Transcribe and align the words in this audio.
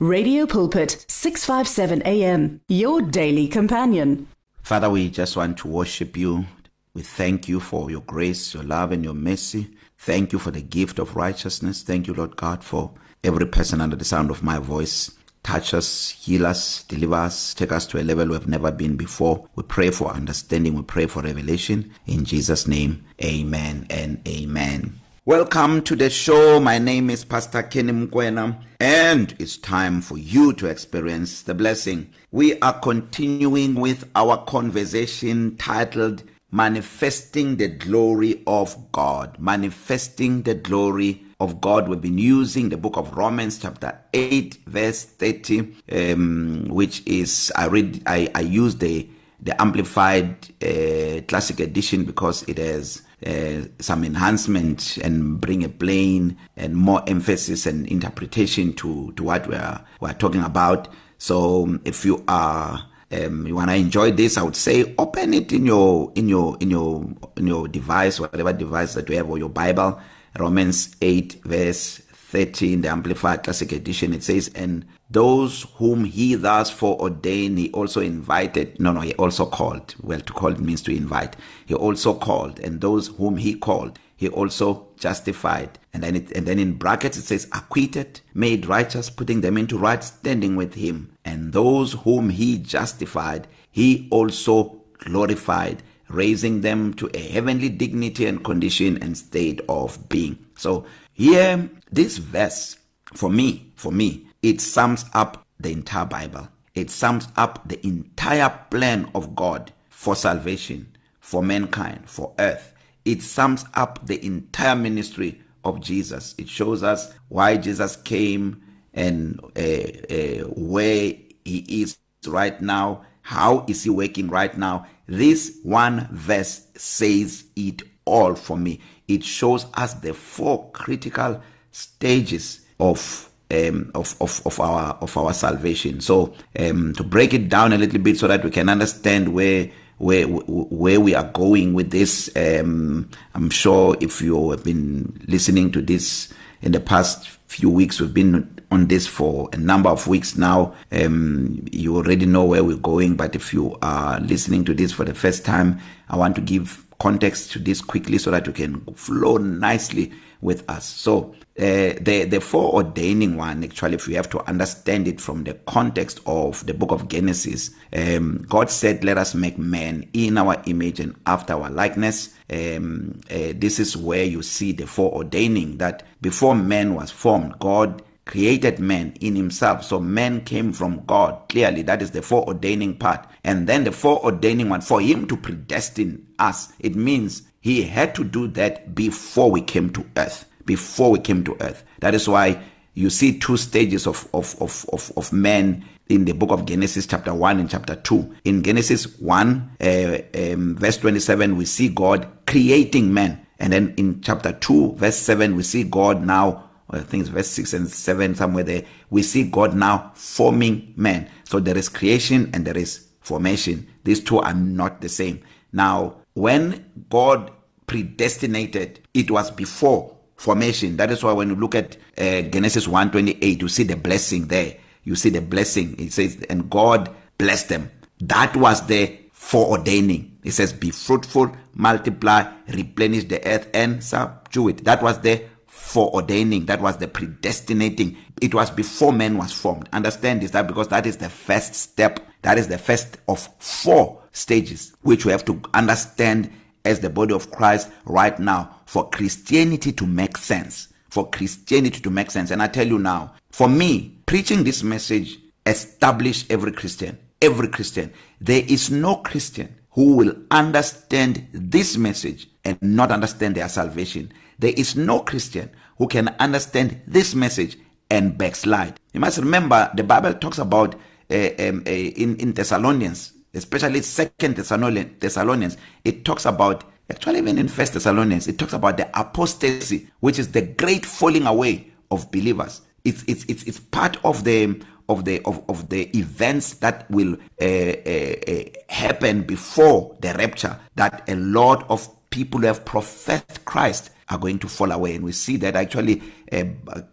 Radio 0.00 0.46
Pulpit 0.46 1.04
657 1.08 2.02
AM 2.06 2.60
your 2.68 3.02
daily 3.02 3.48
companion. 3.48 4.28
Father, 4.62 4.88
we 4.88 5.10
just 5.10 5.36
want 5.36 5.58
to 5.58 5.66
worship 5.66 6.16
you. 6.16 6.46
We 6.94 7.02
thank 7.02 7.48
you 7.48 7.58
for 7.58 7.90
your 7.90 8.02
grace, 8.02 8.54
your 8.54 8.62
love 8.62 8.92
and 8.92 9.02
your 9.02 9.14
mercy. 9.14 9.74
Thank 9.98 10.32
you 10.32 10.38
for 10.38 10.52
the 10.52 10.62
gift 10.62 11.00
of 11.00 11.16
righteousness. 11.16 11.82
Thank 11.82 12.06
you, 12.06 12.14
Lord 12.14 12.36
God, 12.36 12.62
for 12.62 12.92
every 13.24 13.46
person 13.46 13.80
under 13.80 13.96
the 13.96 14.04
sound 14.04 14.30
of 14.30 14.44
my 14.44 14.60
voice. 14.60 15.10
Touch 15.42 15.74
us, 15.74 16.10
heal 16.10 16.46
us, 16.46 16.84
deliver 16.84 17.16
us, 17.16 17.52
take 17.52 17.72
us 17.72 17.84
to 17.88 18.00
a 18.00 18.04
level 18.04 18.28
we've 18.28 18.46
never 18.46 18.70
been 18.70 18.96
before. 18.96 19.48
We 19.56 19.64
pray 19.64 19.90
for 19.90 20.12
understanding, 20.12 20.76
we 20.76 20.82
pray 20.82 21.06
for 21.06 21.22
revelation. 21.22 21.92
In 22.06 22.24
Jesus' 22.24 22.68
name, 22.68 23.04
amen 23.20 23.88
and 23.90 24.22
amen. 24.28 25.00
Welcome 25.28 25.82
to 25.82 25.94
the 25.94 26.08
show. 26.08 26.58
My 26.58 26.78
name 26.78 27.10
is 27.10 27.22
Pastor 27.22 27.62
Kenny 27.62 27.92
Mkwena, 27.92 28.56
and 28.80 29.36
it's 29.38 29.58
time 29.58 30.00
for 30.00 30.16
you 30.16 30.54
to 30.54 30.68
experience 30.68 31.42
the 31.42 31.52
blessing. 31.52 32.08
We 32.32 32.58
are 32.60 32.72
continuing 32.80 33.74
with 33.74 34.08
our 34.14 34.42
conversation 34.46 35.58
titled 35.58 36.22
Manifesting 36.50 37.56
the 37.58 37.68
Glory 37.68 38.42
of 38.46 38.90
God. 38.90 39.38
Manifesting 39.38 40.44
the 40.44 40.54
Glory 40.54 41.22
of 41.40 41.60
God. 41.60 41.90
We've 41.90 42.00
been 42.00 42.16
using 42.16 42.70
the 42.70 42.78
book 42.78 42.96
of 42.96 43.14
Romans 43.14 43.58
chapter 43.58 44.00
8 44.14 44.60
verse 44.66 45.04
30 45.04 45.74
um 45.92 46.64
which 46.70 47.06
is 47.06 47.52
I 47.54 47.66
read 47.66 48.02
I 48.06 48.30
I 48.34 48.40
use 48.40 48.76
the 48.76 49.06
the 49.42 49.60
amplified 49.60 50.48
uh, 50.62 51.20
classic 51.28 51.60
edition 51.60 52.04
because 52.04 52.44
it 52.44 52.56
has 52.56 53.02
uh, 53.26 53.62
some 53.78 54.04
enhancement 54.04 54.96
and 54.98 55.40
bring 55.40 55.64
a 55.64 55.68
plain 55.68 56.36
and 56.56 56.76
more 56.76 57.02
emphasis 57.06 57.66
and 57.66 57.86
interpretation 57.88 58.72
to 58.74 59.12
to 59.12 59.24
what 59.24 59.46
we 59.46 59.56
are 59.56 59.84
we 60.00 60.08
are 60.08 60.14
talking 60.14 60.42
about. 60.42 60.88
So 61.18 61.78
if 61.84 62.04
you 62.04 62.24
are 62.28 62.84
um 63.10 63.46
you 63.46 63.54
want 63.54 63.70
to 63.70 63.76
enjoy 63.76 64.10
this 64.10 64.36
i 64.36 64.42
would 64.42 64.56
say 64.56 64.94
open 64.98 65.32
it 65.32 65.50
in 65.52 65.64
your 65.64 66.12
in 66.14 66.28
your 66.28 66.56
in 66.60 66.70
your 66.70 67.02
in 67.36 67.46
your 67.46 67.66
device 67.66 68.20
whatever 68.20 68.52
device 68.52 68.94
that 68.94 69.08
you 69.08 69.16
have 69.16 69.30
or 69.30 69.38
your 69.38 69.48
bible 69.48 69.98
romans 70.38 70.94
8 71.00 71.40
verse 71.44 72.02
30 72.28 72.74
in 72.74 72.80
the 72.82 72.88
amplified 72.88 73.42
classic 73.42 73.72
edition 73.72 74.12
it 74.12 74.22
says 74.22 74.48
and 74.54 74.84
those 75.10 75.62
whom 75.76 76.04
he 76.04 76.34
thus 76.34 76.70
foreordained 76.70 77.58
he 77.58 77.70
also 77.70 78.02
invited 78.02 78.78
no 78.78 78.92
no 78.92 79.00
he 79.00 79.14
also 79.14 79.46
called. 79.46 79.94
Well 80.02 80.20
to 80.20 80.32
call 80.34 80.50
means 80.52 80.82
to 80.82 80.94
invite. 80.94 81.36
He 81.64 81.74
also 81.74 82.12
called 82.14 82.58
and 82.60 82.82
those 82.82 83.08
whom 83.08 83.38
he 83.38 83.54
called 83.54 83.98
he 84.14 84.28
also 84.28 84.88
justified. 84.98 85.78
And 85.94 86.02
then 86.02 86.16
it 86.16 86.30
and 86.32 86.46
then 86.46 86.58
in 86.58 86.74
brackets 86.74 87.16
it 87.16 87.22
says 87.22 87.46
acquitted 87.52 88.20
made 88.34 88.66
righteous 88.66 89.08
putting 89.08 89.40
them 89.40 89.56
into 89.56 89.78
right 89.78 90.04
standing 90.04 90.56
with 90.56 90.74
him. 90.74 91.10
And 91.24 91.54
those 91.54 91.94
whom 91.94 92.28
he 92.28 92.58
justified 92.58 93.48
he 93.70 94.06
also 94.10 94.82
glorified 94.98 95.82
raising 96.08 96.62
them 96.62 96.92
to 96.94 97.08
a 97.14 97.28
heavenly 97.30 97.68
dignity 97.68 98.26
and 98.26 98.44
condition 98.44 99.02
and 99.02 99.16
state 99.16 99.60
of 99.68 100.08
being. 100.08 100.38
So 100.56 100.84
here 101.18 101.68
this 101.90 102.16
verse 102.16 102.78
for 103.14 103.28
me 103.28 103.72
for 103.74 103.92
me 103.92 104.28
it 104.42 104.60
sums 104.60 105.04
up 105.14 105.44
the 105.58 105.72
entire 105.72 106.06
bible. 106.06 106.48
It 106.74 106.90
sums 106.90 107.28
up 107.36 107.68
the 107.68 107.84
entire 107.84 108.50
plan 108.70 109.10
of 109.14 109.34
god 109.34 109.72
for 109.88 110.14
salvation 110.14 110.96
for 111.20 111.42
mankind 111.42 112.08
for 112.08 112.32
earth. 112.38 112.72
It 113.04 113.22
sums 113.22 113.64
up 113.74 114.06
the 114.06 114.24
entire 114.24 114.76
ministry 114.76 115.40
of 115.64 115.80
Jesus. 115.80 116.34
It 116.38 116.48
shows 116.48 116.82
us 116.82 117.12
why 117.28 117.56
Jesus 117.56 117.96
came 117.96 118.62
and 118.94 119.40
uh, 119.56 119.60
uh, 119.60 120.48
where 120.54 121.14
he 121.44 121.82
is 121.82 121.98
right 122.26 122.60
now. 122.60 123.04
How 123.22 123.64
is 123.66 123.82
he 123.82 123.90
working 123.90 124.28
right 124.28 124.56
now? 124.56 124.86
This 125.06 125.58
one 125.62 126.08
verse 126.12 126.66
says 126.76 127.44
it 127.56 127.82
all 128.04 128.34
for 128.34 128.56
me. 128.56 128.80
It 129.08 129.24
shows 129.24 129.66
us 129.74 129.94
the 129.94 130.14
four 130.14 130.70
critical 130.72 131.42
stages 131.72 132.60
of 132.78 133.30
um 133.50 133.90
of 133.94 134.14
of 134.20 134.42
of 134.44 134.60
our 134.60 134.96
of 135.00 135.16
our 135.16 135.32
salvation. 135.32 136.00
So 136.00 136.34
um 136.58 136.92
to 136.94 137.02
break 137.02 137.34
it 137.34 137.48
down 137.48 137.72
a 137.72 137.78
little 137.78 137.98
bit 138.00 138.18
so 138.18 138.28
that 138.28 138.44
we 138.44 138.50
can 138.50 138.68
understand 138.68 139.32
where 139.34 139.70
where 139.98 140.26
where 140.26 141.00
we 141.00 141.14
are 141.14 141.28
going 141.32 141.74
with 141.74 141.90
this 141.90 142.30
um 142.36 143.08
i'm 143.34 143.50
sure 143.50 143.96
if 144.00 144.22
you 144.22 144.50
have 144.50 144.62
been 144.62 145.20
listening 145.26 145.72
to 145.72 145.82
this 145.82 146.32
in 146.62 146.72
the 146.72 146.80
past 146.80 147.28
few 147.46 147.70
weeks 147.70 148.00
we've 148.00 148.14
been 148.14 148.60
on 148.70 148.86
this 148.88 149.06
for 149.06 149.48
a 149.52 149.56
number 149.56 149.88
of 149.88 150.06
weeks 150.06 150.36
now. 150.36 150.74
Um 150.92 151.66
you 151.72 151.96
already 151.96 152.26
know 152.26 152.44
where 152.44 152.62
we're 152.62 152.76
going 152.76 153.16
but 153.16 153.34
if 153.34 153.54
you 153.54 153.78
are 153.82 154.20
listening 154.20 154.64
to 154.66 154.74
this 154.74 154.92
for 154.92 155.04
the 155.04 155.14
first 155.14 155.44
time 155.44 155.80
i 156.10 156.16
want 156.16 156.34
to 156.34 156.40
give 156.42 156.84
context 156.98 157.52
to 157.52 157.58
this 157.58 157.80
quickly 157.80 158.18
so 158.18 158.30
that 158.30 158.46
you 158.46 158.52
can 158.52 158.80
flow 158.94 159.36
nicely 159.36 160.12
with 160.40 160.68
us. 160.68 160.84
So 160.84 161.34
uh, 161.58 161.92
the 162.00 162.24
the 162.24 162.38
foreordaining 162.38 163.36
one 163.36 163.64
actually 163.64 163.94
if 163.94 164.06
you 164.06 164.14
have 164.14 164.30
to 164.30 164.40
understand 164.48 165.08
it 165.08 165.20
from 165.20 165.44
the 165.44 165.54
context 165.66 166.20
of 166.26 166.64
the 166.66 166.74
book 166.74 166.92
of 166.92 167.08
Genesis 167.08 167.70
um 167.92 168.44
God 168.48 168.70
said 168.70 169.02
let 169.02 169.18
us 169.18 169.34
make 169.34 169.58
man 169.58 170.08
in 170.12 170.38
our 170.38 170.62
image 170.66 171.00
and 171.00 171.16
after 171.26 171.54
our 171.54 171.70
likeness. 171.70 172.34
Um 172.50 173.20
uh, 173.30 173.52
this 173.56 173.78
is 173.80 173.96
where 173.96 174.24
you 174.24 174.42
see 174.42 174.72
the 174.72 174.84
foreordaining 174.84 175.78
that 175.78 176.04
before 176.20 176.54
man 176.54 176.94
was 176.94 177.10
formed 177.10 177.58
God 177.58 178.02
created 178.24 178.78
man 178.78 179.14
in 179.20 179.34
himself. 179.34 179.82
So 179.82 179.98
man 179.98 180.42
came 180.44 180.72
from 180.72 181.04
God 181.06 181.48
clearly. 181.48 181.82
That 181.82 182.02
is 182.02 182.10
the 182.12 182.20
foreordaining 182.20 183.00
part. 183.00 183.26
And 183.42 183.66
then 183.66 183.84
the 183.84 183.90
foreordaining 183.90 184.68
one 184.68 184.82
for 184.82 185.00
him 185.00 185.26
to 185.28 185.36
predestine 185.36 186.26
us 186.38 186.72
it 186.78 186.94
means 186.94 187.42
he 187.60 187.82
had 187.82 188.14
to 188.14 188.24
do 188.24 188.46
that 188.48 188.94
before 188.94 189.50
we 189.50 189.60
came 189.62 189.90
to 189.90 190.06
earth. 190.16 190.44
Before 190.68 191.10
we 191.10 191.18
came 191.18 191.42
to 191.44 191.56
earth. 191.60 191.82
That 192.00 192.14
is 192.14 192.28
why 192.28 192.62
you 192.94 193.10
see 193.10 193.38
two 193.38 193.56
stages 193.56 194.06
of 194.06 194.28
of 194.34 194.54
of 194.60 194.84
of 194.92 195.10
of 195.16 195.32
man 195.32 195.84
in 196.08 196.26
the 196.26 196.32
book 196.32 196.50
of 196.50 196.66
Genesis 196.66 197.06
chapter 197.06 197.34
1 197.34 197.58
and 197.60 197.68
chapter 197.68 197.94
2 197.96 198.36
in 198.44 198.62
Genesis 198.62 199.18
1 199.18 199.76
uh, 199.80 200.18
um, 200.34 200.74
verse 200.76 200.96
27 200.96 201.56
we 201.56 201.64
see 201.64 201.88
God 201.88 202.26
creating 202.46 203.12
man 203.12 203.46
and 203.58 203.72
then 203.72 203.94
in 203.98 204.22
chapter 204.22 204.52
2 204.52 204.94
verse 204.94 205.18
7 205.18 205.54
we 205.54 205.62
see 205.62 205.84
God 205.84 206.24
now 206.24 206.70
I 206.90 207.00
think 207.00 207.20
it's 207.20 207.28
verse 207.28 207.48
6 207.48 207.74
and 207.74 207.88
7 207.88 208.34
somewhere 208.34 208.64
there 208.64 208.84
we 209.10 209.22
see 209.22 209.44
God 209.44 209.74
now 209.74 210.12
forming 210.14 210.94
man 210.96 211.28
so 211.44 211.60
there 211.60 211.76
is 211.76 211.88
creation 211.88 212.50
and 212.54 212.66
there 212.66 212.78
is 212.78 213.08
formation. 213.28 213.86
These 214.04 214.24
two 214.24 214.40
are 214.40 214.54
not 214.54 215.02
the 215.02 215.08
same. 215.08 215.42
Now 215.72 216.16
when 216.32 216.90
God 217.10 217.52
predestinated 217.86 219.00
it 219.14 219.30
was 219.30 219.50
before 219.50 220.17
formation. 220.38 220.96
That 220.96 221.10
is 221.10 221.22
why 221.22 221.32
when 221.32 221.50
you 221.50 221.56
look 221.56 221.74
at 221.74 221.96
uh, 222.16 222.42
Genesis 222.42 222.86
1:28 222.86 223.60
you 223.60 223.68
see 223.68 223.82
the 223.82 223.96
blessing 223.96 224.46
there. 224.48 224.76
You 225.04 225.14
see 225.14 225.28
the 225.28 225.42
blessing. 225.42 225.94
It 225.98 226.12
says 226.14 226.42
and 226.48 226.70
God 226.70 227.14
blessed 227.36 227.68
them. 227.68 227.90
That 228.20 228.56
was 228.56 228.86
the 228.86 229.18
foreordaining 229.32 230.28
it 230.48 230.52
says 230.52 230.72
be 230.72 230.90
fruitful 230.90 231.54
multiply 231.74 232.50
replenish 232.68 233.24
the 233.24 233.46
earth 233.46 233.68
and 233.74 234.02
subdue 234.02 234.68
it. 234.68 234.84
That 234.84 235.02
was 235.02 235.20
the 235.20 235.44
foreordaining 235.68 236.66
that 236.66 236.80
was 236.80 236.96
the 236.96 237.06
predestinating. 237.06 238.16
It 238.40 238.54
was 238.54 238.70
before 238.70 239.12
man 239.12 239.36
was 239.36 239.52
formed. 239.52 239.88
Understand 239.92 240.42
this 240.42 240.52
that 240.52 240.66
because 240.66 240.88
that 240.88 241.06
is 241.06 241.18
the 241.18 241.28
first 241.28 241.74
step. 241.74 242.20
That 242.42 242.56
is 242.56 242.68
the 242.68 242.78
first 242.78 243.18
of 243.28 243.46
four 243.58 244.22
stages 244.32 244.94
which 245.02 245.24
we 245.24 245.32
have 245.32 245.44
to 245.44 245.60
understand 245.74 246.50
as 246.84 247.00
the 247.00 247.10
body 247.10 247.34
of 247.34 247.50
Christ 247.50 247.90
right 248.04 248.38
now 248.38 248.76
for 248.86 249.08
Christianity 249.10 249.92
to 249.92 250.06
make 250.06 250.36
sense 250.36 250.88
for 251.10 251.28
Christianity 251.30 252.00
to 252.00 252.10
make 252.10 252.30
sense. 252.30 252.50
And 252.50 252.62
I 252.62 252.68
tell 252.68 252.86
you 252.86 252.98
now 252.98 253.34
for 253.50 253.68
me 253.68 254.18
preaching 254.26 254.64
this 254.64 254.82
message 254.82 255.38
establish 255.66 256.44
every 256.50 256.72
Christian 256.72 257.18
every 257.40 257.68
Christian. 257.68 258.12
There 258.40 258.64
is 258.66 258.90
no 258.90 259.16
Christian 259.16 259.74
who 259.90 260.16
will 260.16 260.34
understand 260.50 261.48
this 261.52 261.96
message 261.96 262.48
and 262.64 262.80
not 262.82 263.10
understand 263.10 263.54
their 263.54 263.68
salvation. 263.68 264.32
There 264.58 264.74
is 264.76 264.96
no 264.96 265.20
Christian 265.20 265.70
who 265.98 266.06
can 266.06 266.28
understand 266.40 267.00
this 267.06 267.34
message 267.34 267.76
and 268.10 268.36
backslide. 268.36 268.98
You 269.12 269.20
must 269.20 269.38
remember 269.38 269.90
the 269.94 270.04
bible 270.04 270.34
talks 270.34 270.58
about 270.58 270.94
uh, 271.30 271.50
um, 271.58 271.82
uh, 271.86 271.90
in 271.90 272.36
in 272.36 272.52
Thessalonians 272.54 273.32
especially 273.54 274.02
second 274.02 274.56
Thessalonians 274.56 275.76
it 276.04 276.24
talks 276.24 276.46
about 276.46 276.84
actually 277.10 277.38
even 277.38 277.58
in 277.58 277.68
first 277.68 277.94
Thessalonians 277.94 278.48
it 278.48 278.58
talks 278.58 278.72
about 278.72 278.96
the 278.96 279.08
apostasy 279.18 280.08
which 280.20 280.38
is 280.38 280.52
the 280.52 280.62
great 280.62 281.06
falling 281.06 281.46
away 281.46 281.92
of 282.10 282.30
believers. 282.30 282.82
It's 283.04 283.24
it's 283.26 283.44
it's 283.44 283.62
it's 283.64 283.80
part 283.80 284.22
of 284.24 284.44
the 284.44 284.80
of 285.08 285.24
the 285.24 285.40
of 285.44 285.62
of 285.68 285.88
the 285.88 286.16
events 286.16 286.74
that 286.74 287.10
will 287.10 287.36
uh, 287.60 287.64
uh, 287.64 288.34
uh, 288.48 288.64
happen 288.88 289.42
before 289.42 290.16
the 290.20 290.34
rapture 290.34 290.78
that 290.96 291.28
a 291.28 291.36
lot 291.36 291.88
of 291.90 292.08
people 292.30 292.60
who 292.60 292.66
have 292.66 292.84
professed 292.84 293.64
Christ 293.64 294.10
are 294.28 294.38
going 294.38 294.58
to 294.58 294.68
fall 294.68 294.92
away. 294.92 295.14
And 295.14 295.24
we 295.24 295.32
see 295.32 295.56
that 295.58 295.74
actually 295.74 296.22
uh, 296.52 296.64